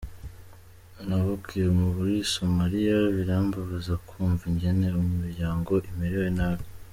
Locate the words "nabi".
6.39-6.65